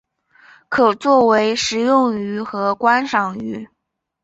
[0.67, 3.69] 可作为食用鱼和观赏鱼。